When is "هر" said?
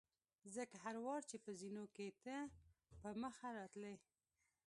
0.83-0.95